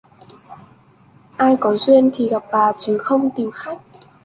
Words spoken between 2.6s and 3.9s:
chứ không tìm khách